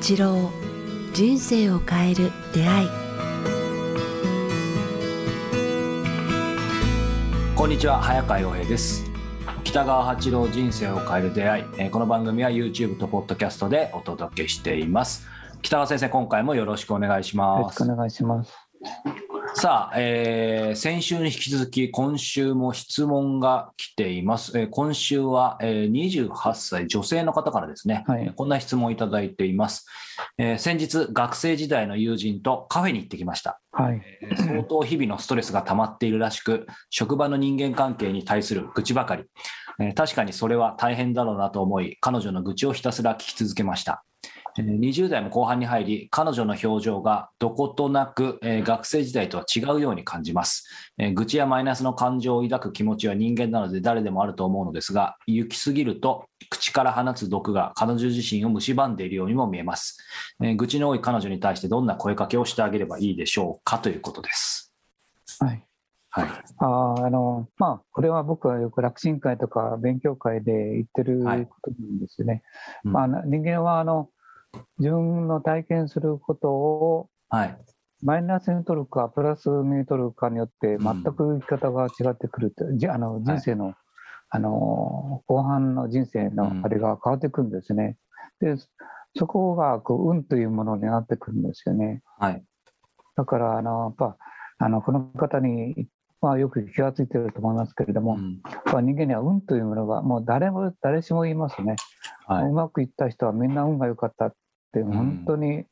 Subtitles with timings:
[0.00, 0.48] 八郎
[1.12, 2.88] 人生を変える出会い。
[7.56, 9.10] こんにちは早川洋平です。
[9.64, 11.64] 北川八郎人生を変える出会い。
[11.78, 15.26] えーこの番組は YouTube と Podcast でお届けしています。
[15.62, 18.54] 北川先生今回もよろしくお願いしよろますしくお願いします。
[19.54, 28.32] さあ、えー先週に引き続き今週も質問が来ています、えー今週は、えー28歳女性の方からですね、はい。
[28.36, 29.86] こんな質問をいただいています、
[30.36, 33.60] えー先日学生時代の友人とカフェに行ってきました。
[33.72, 34.02] はい。
[34.22, 39.24] えー相当日々のストレスが溜まっているらしく、職場の人間関係に対する愚痴ばかり、
[39.80, 44.04] えー確かにそれは大変だろうなと思い、彼女の愚痴をひたすら聞き続けました。
[44.58, 59.98] えー20代も後半に入り、彼女の表情がどことなく、えー学生時代とは違うように感じます、えー愚痴やマイナスの感情を抱く気持ちは人間なので誰でもあると思うのですが、行き過ぎると口から放つ毒が彼女自身を蝕んでいるようにも見えます。
[60.42, 64.74] えー愚痴の多い彼女に対してどんな声かけをしてあげればいいでしょうかということです。
[65.40, 65.64] はい。
[66.10, 66.28] はい。
[66.58, 72.42] あーあの、まあ、これは僕はよく楽神会とか勉強会で言ってるはいことなんですよね。
[72.84, 74.08] うんまあ、人間は、あの、
[74.78, 77.58] 自分の体験することをはい。
[78.00, 83.74] マイナスに取るか、プラスに取るかによって、うん全く生き方が違ってくると、じあの人生の、
[84.30, 87.96] あの、後半の人生のうんあれが変わってくるんですね。
[88.40, 88.54] で、
[89.16, 92.02] そこが、こう、運というものになってくるんですよね。
[92.18, 92.44] はい。
[93.16, 94.16] だから、あの、やっぱ、
[94.58, 95.88] あの、この方に、
[96.20, 101.74] まあ、よく気がついてると思いますけれども、うんやっぱ人間には運というものが、もう誰も、誰しも言いますね。
[102.26, 104.34] はうまくいった人はみんな運が良かったっ
[104.72, 104.92] て、ん。
[104.92, 105.64] 本当に、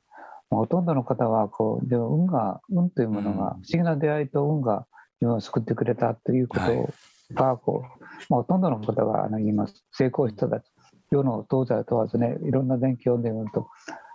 [0.51, 3.39] ほとんどの方は、こう、でも運が、運というものが、うん。
[3.39, 4.87] 不思議な出会いと運が
[5.21, 9.85] 自分を救ってくれたということが、こう、まあ、ほとんどの方があの言います。
[9.93, 10.71] 成功した人たち、
[11.11, 13.69] 世の東西問わずね、いろんな電気を読んでみると、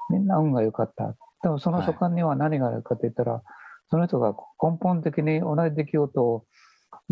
[0.09, 1.15] みんな運が良かった。
[1.41, 3.41] でもその所感には何があるかといったら、
[3.89, 6.45] その人が根本的に同じ出来事を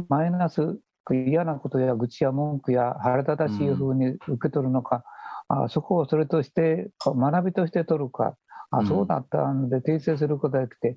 [0.07, 0.79] マイナス、
[1.11, 5.03] 嫌なことや愚痴や文句や腹立たしい風に受け取るのか、
[5.49, 8.35] あそこをそれとして学びとして取るか、
[8.71, 8.87] あうん。
[8.87, 10.95] そうだったんで訂正することができて、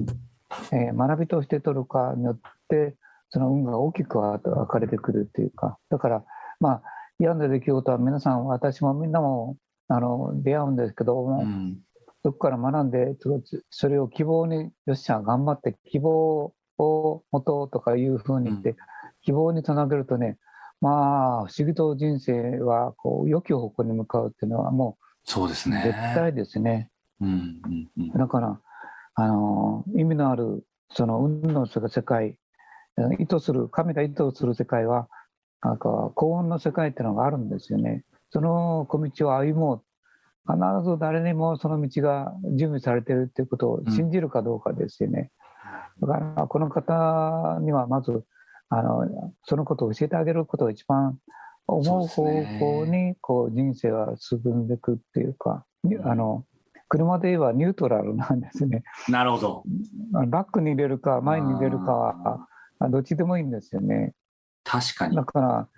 [0.72, 2.94] えー学びとして取るかによって、
[3.30, 6.24] その運が大きく分かれてくるっていうか、だから、
[6.60, 6.82] まあ、
[7.18, 9.56] 嫌な出来事は皆さん、私もみんなも
[9.88, 11.78] あの出会うんですけども、うん。
[12.24, 13.16] そこから学んで、
[13.70, 18.76] それを希望に、よっしゃ、頑張って、希望を持とうとかいうふうに言って、う
[19.22, 20.38] 希望につなげるとね、
[20.82, 25.81] まあ、不思議と人生はこう良き方向に向かうっていうのは、もうそうですね。
[25.84, 26.91] 絶対ですね。
[27.20, 27.32] うんう
[27.69, 28.10] んうん。
[28.10, 28.60] だから、
[29.15, 32.37] あの意味のある、その運の世界、
[33.21, 35.09] 意図する、神が意図する世界は、
[35.62, 38.04] なんか幸運の世界っていうのがあるんですよね。
[38.31, 39.82] その小道を歩もう。
[40.44, 45.31] 必ず誰にもその道が準備されているっていうことを信じるかどうかですよね。
[46.00, 48.25] だから、この方にはまず、
[48.75, 51.19] あのそのことを教えてあげることが一番
[51.66, 55.66] 思う方向にこう人生は進んでいくっていうか、
[56.05, 56.47] あの
[56.88, 58.83] 車で言えばニュートラルなんですね。
[59.10, 59.65] なるほど。
[60.27, 62.47] バックに入れるか前に入れるかは
[62.78, 64.15] あどっちでもいいんですよね。
[64.65, 65.25] 確かにだ。
[65.25, 65.69] から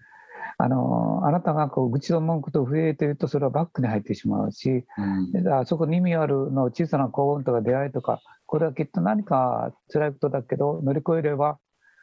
[0.56, 11.58] あのあなたがこう愚痴の文句と増えているとそれはバックに入ってしまうしうんあそこに意味あるの小さな幸運とか出会いとかこれはきっと何か辛いことだけど乗り越えれば、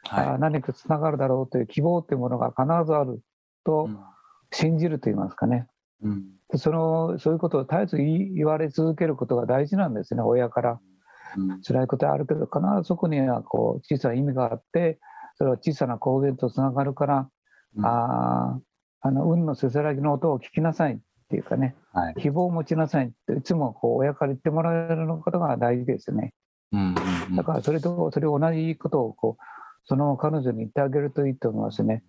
[0.08, 3.20] あは何かつながるだろうという希望というものが必ずあるい。
[3.64, 3.88] と
[4.50, 5.68] 信じると言いますかね。
[6.02, 10.80] うんでそのそういうことを絶えず言われ続けることが大事なんですね親から。
[11.36, 14.98] うん辛いことはあるけど必ずそこにはこう小さな意味があって
[15.38, 17.30] それは小さな光源とつながるから、
[17.76, 18.62] うんあー
[19.04, 20.98] あの運のせせらぎの音を聞きなさいっ
[21.28, 22.14] ていうかねはい。
[22.20, 26.34] 希望を持ちなさいっていつもこう親から言ってもらえることが大事ですね
[26.72, 26.94] うんうん
[27.30, 29.42] うんだからそれとそれを同じことをこう
[29.84, 32.02] その彼女に言ってあげるといいと思いますね、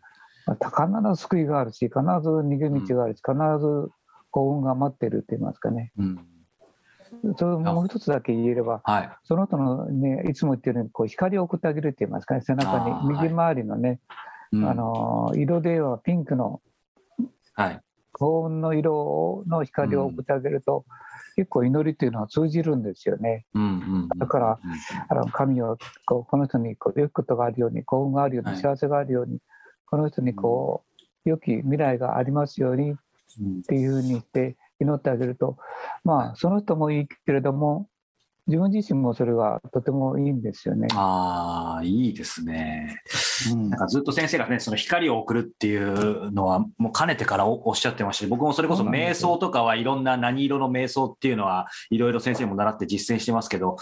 [0.45, 3.89] まあ必ず救いがあるし必ず逃げ道があるし必ず
[4.31, 5.91] 幸運が待っているって言いますかね。
[5.97, 6.19] うん。
[7.37, 9.09] それをもう一つだけ言えればはい。
[9.23, 13.99] その人のね、いつも言ってるように、こう光を送ってあげるって言いますかね、背中に、右回りのね、
[14.51, 14.69] うん。
[14.69, 16.61] あのー色ではピンクの
[17.53, 17.81] はい。
[18.11, 20.85] 幸運の色の光を送ってあげると、
[21.35, 23.45] 結構祈りっていうのは通じるんですよね。
[24.17, 24.59] だから
[25.09, 29.39] あの神をこうこの人にこう良きことがあるように、幸運があるように、はい幸せがあるように、
[29.85, 30.83] この人にこ
[31.25, 32.95] う、良き未来がありますようにっ
[33.41, 35.57] うんていうふうにして祈ってあげると、
[36.03, 37.87] まあ、その人もいいけれども、
[38.47, 40.87] 自分自身もそれがとてもいいんですよね。
[40.93, 43.01] ああ、いいですね。
[43.51, 43.69] うん。
[43.69, 53.77] なんかずっと先生がね、その光を送るっていうのは、もうかねてからおおっしゃってまして、僕もそれこそ瞑想とかはいろんな何色の瞑想っていうのは、いろいろ先生も習って実践してますけど、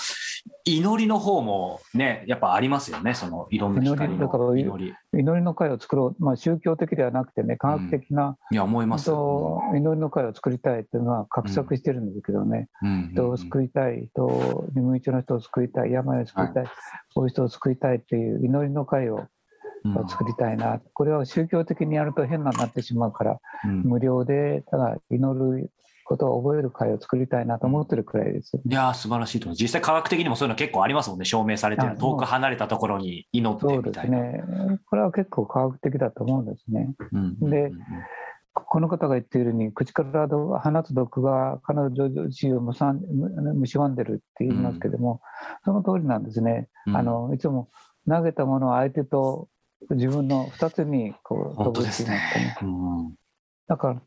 [0.65, 4.93] 祈りの方もね、やっぱありますよね、そのいろんな光祈りだからの祈り。
[5.13, 9.05] 祈りの会を作ろう、まあ、宗教的ではなくてね、科学的な、いや、思います。
[9.05, 13.09] と祈りの会を作りたいっていうのは画策してるんですけどね、うん。
[13.11, 16.65] 人を救いたい、人を、眠い中の人を救いたい、病を救いたい、
[17.13, 19.27] こういう人を救いたいっていう祈りの会をうん
[19.85, 25.71] を作りたいな、これは宗教的にやると変なになってしまうから、うん無料でただ祈る
[26.03, 28.59] ことを覚える会を作りたいなと思ってるくらいです。
[28.63, 29.49] いやー素晴らしいと。
[29.53, 31.95] 実際科学的にもそういうの結構ありますもんね、証明されてるあ。
[31.95, 34.17] 遠く離れたところに祈ってそうでみたいな。
[34.17, 34.79] すね。
[34.85, 36.93] これは結構科学的だと思うんですね。
[37.11, 37.71] うんで
[38.53, 45.21] この方が言っているように、口から放つ毒が彼女自身をむさんむ蝕んでるって言いますけども、
[45.63, 46.67] その通りなんですね。
[46.85, 47.69] うんあのいつも
[48.09, 49.47] 投げたものを相手と
[49.89, 52.71] 自分の2つにこう飛ぶってですね言いますかね。。
[52.71, 53.15] うん
[53.67, 54.01] だから、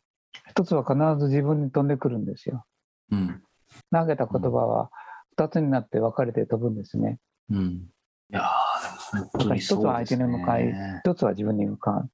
[0.51, 2.65] 一つは必ず自分に飛んでくるんですよ。
[3.11, 3.43] うん
[3.91, 4.91] 投げた言葉は
[5.39, 7.19] 2つになって分かれて飛ぶんですね。
[7.51, 7.89] うん
[8.31, 10.73] いやーでも本当に一つは相手に向かい
[11.05, 12.11] 一つは自分に向かう。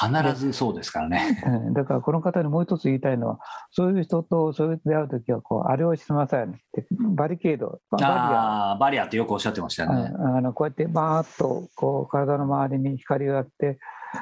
[0.00, 1.42] 必ずそうですからね。
[1.46, 1.74] うん。
[1.74, 3.38] だからこの方にもう一つ言いたいのは、
[3.70, 6.50] そういう人とそういう出会うときはこう、あれをしません。
[6.50, 8.76] って、バリケード、ババリア。
[8.80, 10.12] バリアってよくおっしゃってましたよね。
[10.16, 13.78] ああのこうやってバーッとこう体の周りに光があって、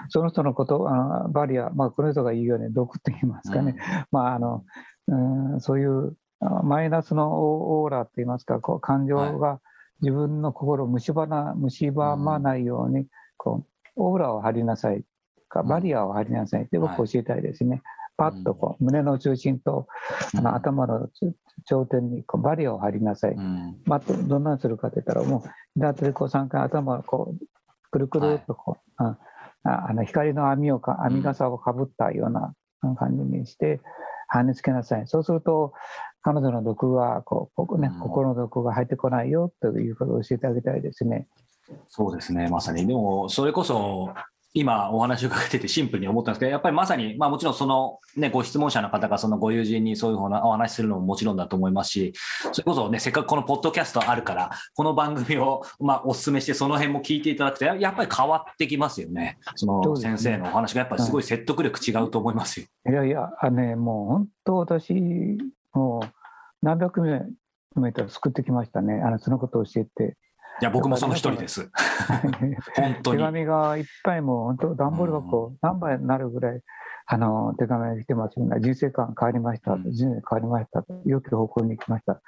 [0.09, 0.95] その人のこと、あ
[1.25, 3.77] のバリア、まあ、この人が言うように毒って言いますかね、
[4.11, 4.65] まああの
[5.07, 9.61] うん、そういうあマイナスのオーラって言いますか、こう感情が
[10.01, 15.03] 自分の心を蝕な蝕まないように、こうオーラを張りなさい。
[15.03, 15.05] か、
[15.65, 17.83] バリアを張りなさいって僕教えたいですね。
[18.17, 19.87] パッとこう胸の中心と
[20.37, 21.09] あの頭の
[21.65, 23.33] 頂点にこうバリアを張りなさい。
[23.33, 27.47] うんまあ、どんなにするかって言ったら、もう、左手でこう3回頭をこう、
[27.91, 29.17] くるくるっとこう、あ
[29.65, 32.55] ああの光の網をか、網傘をかぶったような
[32.97, 33.81] 感じにして、
[34.33, 35.07] 跳ねつけなさい。
[35.07, 35.73] そうすると、
[36.23, 41.27] 彼女の毒がこう、ねうん、心の毒が入ってこないよということを教えてあげたいですね。
[41.87, 42.87] そうですね、まさに。
[42.87, 44.11] でも、それこそ、
[44.55, 52.13] 今お話を伺っててシンプルに思ったんですけど、やっぱりまさに、まあもちろんそのね、ご質問者の方がそのご友人にそういうふうなお話しするのももちろんだと思いますし、
[52.53, 59.39] それこそね、せっかくこのポッドキャストあるから、この番組をまあお勧めして、その辺も聞いていただくと、ややっぱり変わってきますよね。
[59.55, 62.67] その先生のお話がやっぱりすごい説得力違うと思いますよ。
[62.89, 64.95] いやいや、あのね、もう本当私、
[65.75, 66.09] もう
[66.63, 67.27] 何百名
[67.77, 69.03] メートル救ってきましたね。
[69.05, 70.17] あの、そのことを教えて。
[70.61, 71.71] いや、僕もその一人です。
[72.75, 73.23] 本当手に。
[73.23, 76.61] 紙がいっぱいもう本当段ボール箱何杯になるぐらい
[77.07, 78.61] あの手紙が来てますよね。
[78.61, 79.91] 人生観変わりました、うん。
[79.91, 80.85] 人生変わりました。
[81.05, 82.21] 良き方向に行きました。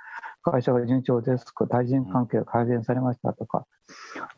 [0.42, 3.66] 会社が順調です対人関係が改善されましたとか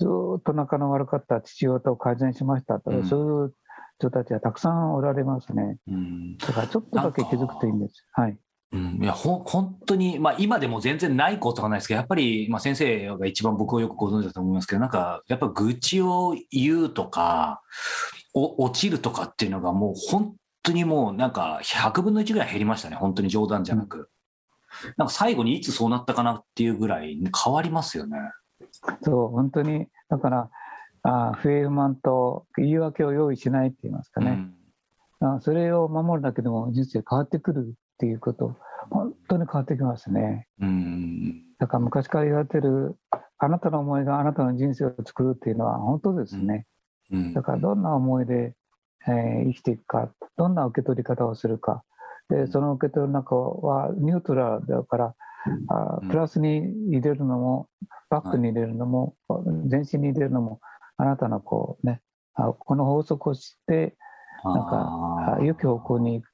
[0.00, 3.05] ずーっと仲の悪かった父親と改善しましたとか、うん。
[3.05, 3.55] そういう
[3.99, 5.77] 人たちはたくさんおられますね。
[5.87, 6.37] うん。
[6.38, 8.06] だからちょっとだけ気づくといいんです。
[8.12, 8.38] はい
[8.73, 17.63] うん、いやほ本当に、まあ、今でも全然ないことはないですけど、やっぱり、まあ、先生が一番僕をよくご存知だと思いますけど、なんか、やっぱ愚痴を言うとか、
[18.33, 24.09] お落ちるとかっていうのが、もう本当にもう、なんか、100分の1ぐらい減りましたね、本当に冗談じゃなく。
[24.97, 28.17] なんか最後にいつそうなったかなっていうぐらい変わりますよね。
[29.03, 29.87] そう本当に。
[30.09, 30.51] だから
[31.03, 34.47] あ不平不満と言い訳を用意しないって言いますかね、
[35.21, 38.56] あそれを守るだけでも人生変わってくるっていうこと、
[38.90, 40.49] 本当に変わってきますね。
[40.61, 40.68] うん。
[40.68, 41.42] うん。
[41.61, 42.97] だから昔から言われてる、
[43.38, 46.66] あなたの思いがあなたの人生を作るっていうのは本当ですね。
[47.12, 48.54] うんだからどんな思いで、
[49.06, 51.85] えー生きていくか、どんな受け取り方をするか、
[52.28, 55.14] でその受け取る中はニュートラルだから、
[55.68, 57.68] あうんプラスに入れるのも、
[58.11, 59.14] バックに入れるのも、
[59.66, 60.61] 全身に入れるのも、
[60.97, 62.00] あなたのこうね、
[62.35, 63.97] あこの法則を知って、
[64.44, 66.32] なんか、良き方向に行く、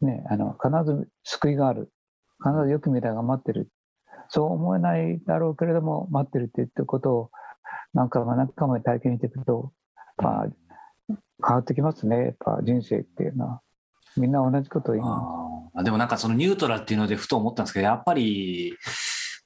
[0.00, 1.90] ね、あの必ず救いがある、
[2.42, 3.68] 必ず良き未来が待ってる、
[4.28, 7.30] そう思えないだろうけれども、待ってるって言ってることを
[7.94, 9.72] 何回も何回も体験していくと、
[10.16, 10.46] まあ、
[11.46, 13.60] 変わってきますね、やっぱ人生っていうのは。
[14.16, 18.74] みんな同じことを言いまあでもなんかそのニュートラルっていうのでふと思ったんですけど、やっぱり、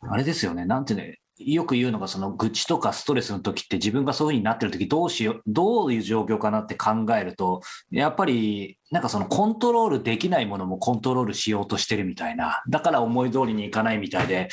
[0.08, 7.60] あれですよね、なんてね、よく言うのが、その愚痴とかストレスの時って自分がそういうふうになってる時どうしよう、どういう状況かなって考えると、
[7.90, 14.48] やっぱり、なんかそのコントロールできないものもコントロールしようとしてるみたいな、だから思い通りにいかないみたいで、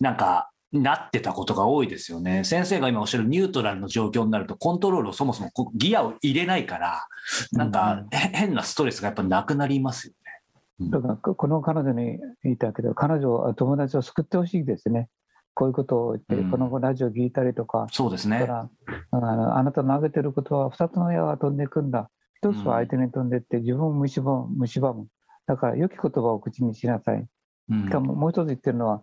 [0.00, 2.44] なんか、なってたことが多いですよね。
[2.44, 7.06] 先生が今おっしゃるニュートラルの状況になると、コントロールをそもそもギアを入れないから、
[7.52, 10.86] なんか、へ変なストレスがやっぱなくなりますよね。
[10.86, 10.90] す。
[10.90, 15.08] だからここの彼女に言いたいけど、彼女は友達を救ってほしいですね。
[15.54, 18.40] こういうことを言って、うんこのラジオ聞いたりとか、そうですね。
[18.40, 18.68] だから
[19.10, 22.10] あのあなたの投げてることは2つの矢が飛んでいくんだ。
[22.36, 25.06] 一つは相手に飛んでいって自分を蝕む蝕む。
[25.46, 27.24] だから良き言葉を口にしなさい。
[27.70, 29.02] うんしかももう一つ言ってるのは、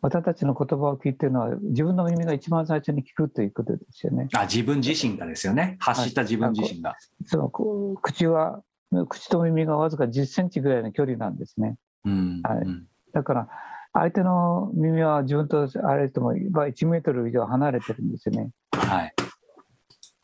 [0.00, 4.28] 私たちの言葉を聞いてるのは自分の耳が一番最初に聞くということですよね。
[4.34, 5.76] あ自分自身がですよね。
[5.80, 6.96] 発した自分自身が。
[7.26, 8.62] そう口は
[9.08, 11.76] 口と耳がわずか10センチぐらいの距離なんですね。
[12.04, 13.48] うんはいうんだから
[13.94, 18.50] 相手の耳は自分とあれともまあ1メートル以上離れてるんですよね。
[18.72, 19.14] はい。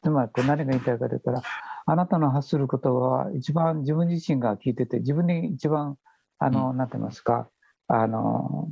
[0.03, 1.43] つまり何が言いたいかと言ったら、
[1.87, 5.97] あなたの発する言葉は一番自分自身が聞いてて、自分に一番、
[6.39, 7.49] あの、なんて言いますか、
[7.87, 8.71] あの、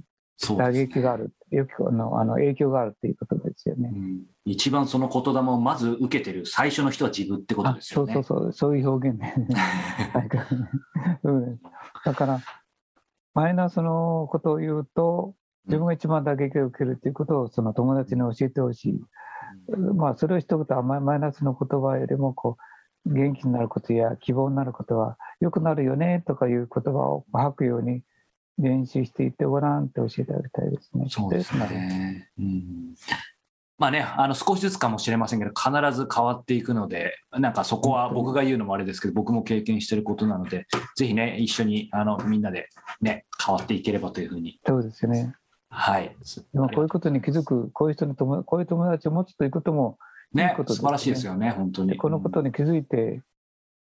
[0.57, 3.91] 打撃がある、よくあのあの影響があるっていうことですよね。
[3.93, 8.15] うん一番その言霊をまず受けてる最初の人は自分ってことですよね。
[8.17, 9.35] うそうそう、そういう表現ね。
[11.23, 11.61] うん、
[12.05, 12.41] だから、
[13.35, 15.35] マイナスのことを言うと、
[15.67, 19.01] 自分が一番打撃を受けるということをその友達に教えてほしい。
[19.95, 22.57] まあ、それを一言、マイナスの言葉よりもこ
[23.07, 28.03] う、元気になることや希望になることは、良くなるよねとかいう言葉を吐くように
[28.59, 31.07] 練習していってごらんって教えてあげたいですね。
[31.09, 32.31] そうですね。
[32.39, 32.95] うん
[33.79, 40.67] まあね、あの少しずつかもしれませんけど、必ず変わっていくので、なんかそこは僕が言うのもあれですけど、僕も経験してることなので、
[40.97, 42.69] ぜひね、一緒にあのみんなで
[43.01, 44.61] ね、変わっていければというふうに。
[44.67, 45.33] そうですよね。
[45.71, 46.17] はい。
[46.53, 49.99] でもこういうことに気づく、こういう人の友こういう友達を持つということも、
[50.35, 51.97] いいねことですね素晴らしいですよね、本当に。
[51.97, 53.23] このことに気づいて、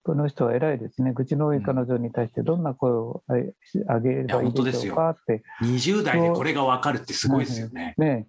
[0.04, 1.12] この人は偉いですね。
[1.14, 3.34] 口の多い彼女に対してどんな声をあ
[3.92, 7.94] あげればいいでしょうかって、20代でこれが分かるってすごいですよね。
[7.98, 8.28] ね、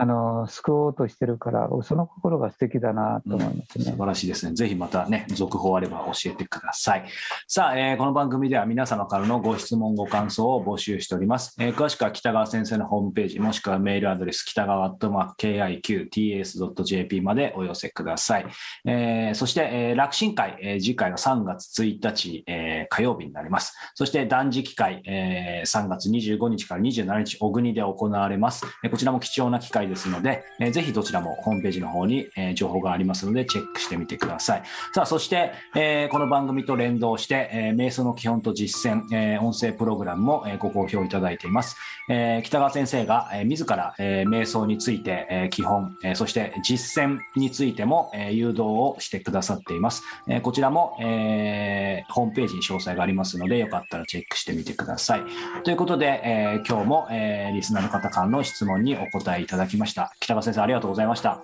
[0.00, 3.84] あの、救おうとしてるから、その心が素敵だなと思いますね。
[3.84, 4.54] 素晴らしいですね。
[4.54, 7.04] ぜひまたね、続報あれば教えてください。
[7.48, 11.56] さあ、えーこの番組では皆様からのご質問、ご感想を募集しております。
[11.58, 18.46] えー詳しくは北川先生のホームページ、もしくはメールアドレス、北川アットマーク KIQTS.jp までお寄せください。
[18.84, 23.74] えーそして、えー楽神会、えー次回は3月1日、えー火曜日になります。
[23.94, 28.64] そして断食会、えー3月25日から27日、小国で行われます。
[28.84, 34.62] えーこちらも貴重な機会ですので、えーぜひどちらもホームページの方に、えー情報がありますので、チェックしてみてください。
[34.92, 41.76] さあ、そして、えーこの番組と連動して、えー瞑想の基本と実践、えー音声プログラムも、えーご好評いただいています。
[42.10, 50.02] えー北川先生が、えー自ら、えー瞑想について、えー基本、えーそして実践についても、えー誘導をしてくださっています。
[50.28, 55.22] えーこちらも、えーホームページに詳細がありますので、よかったらチェックしてみてください。
[55.64, 60.12] ということで、えー今日も、えーリスナーの方からの質問にお答えいただきました。
[60.20, 61.42] 北川先生、ありがとうございました。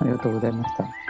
[0.00, 1.05] ありがとうございました。